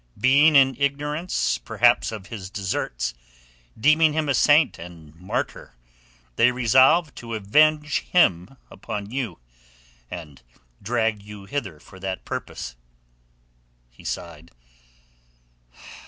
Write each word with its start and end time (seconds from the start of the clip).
"Being 0.19 0.55
in 0.55 0.75
ignorance 0.79 1.59
perhaps 1.59 2.11
of 2.11 2.25
his 2.25 2.49
deserts, 2.49 3.13
deeming 3.79 4.13
him 4.13 4.29
a 4.29 4.33
saint 4.33 4.79
and 4.79 5.13
martyr, 5.13 5.75
they 6.37 6.51
resolved 6.51 7.15
to 7.17 7.35
avenge 7.35 7.99
him 7.99 8.57
upon 8.71 9.11
you, 9.11 9.37
and 10.09 10.41
dragged 10.81 11.21
you 11.21 11.45
hither 11.45 11.79
for 11.79 11.99
that 11.99 12.25
purpose." 12.25 12.75
He 13.91 14.03
sighed. 14.03 14.49